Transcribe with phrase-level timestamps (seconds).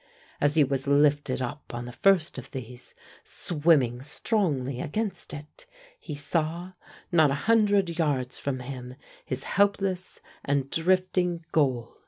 [0.41, 5.67] As he was lifted up on the first of these, swimming strongly against it,
[5.99, 6.71] he saw
[7.11, 11.97] not a hundred yards from him his helpless and drifting goal.